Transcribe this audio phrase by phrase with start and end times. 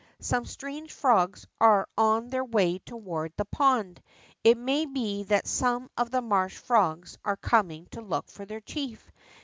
[0.19, 4.01] Some strange frogs are on their way toward the pond.
[4.43, 8.61] It may be that some of the marsh frogs are coming to look for their
[8.61, 9.11] chief.